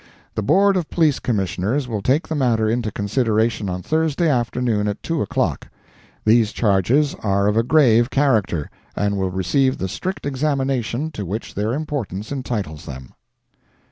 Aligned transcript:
The 0.33 0.41
Board 0.41 0.77
of 0.77 0.89
Police 0.89 1.19
Commissioners 1.19 1.87
will 1.87 2.01
take 2.01 2.27
the 2.27 2.33
matter 2.33 2.67
into 2.67 2.91
consideration 2.91 3.69
on 3.69 3.83
Thursday 3.83 4.27
afternoon 4.27 4.87
at 4.87 5.03
two 5.03 5.21
o'clock. 5.21 5.67
These 6.25 6.53
charges 6.53 7.13
are 7.21 7.45
of 7.45 7.55
a 7.55 7.61
grave 7.61 8.09
character, 8.09 8.71
and 8.95 9.15
will 9.15 9.29
receive 9.29 9.77
the 9.77 9.87
strict 9.87 10.25
examination 10.25 11.11
to 11.11 11.23
which 11.23 11.53
their 11.53 11.71
importance 11.73 12.31
entitles 12.31 12.87
them. 12.87 13.13